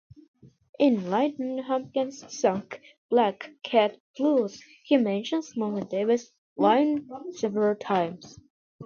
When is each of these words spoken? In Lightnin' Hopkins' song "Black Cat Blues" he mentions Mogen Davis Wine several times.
In 0.79 1.11
Lightnin' 1.11 1.59
Hopkins' 1.59 2.25
song 2.35 2.63
"Black 3.11 3.51
Cat 3.61 3.99
Blues" 4.17 4.59
he 4.83 4.97
mentions 4.97 5.53
Mogen 5.55 5.87
Davis 5.91 6.31
Wine 6.57 7.07
several 7.35 7.75
times. 7.75 8.39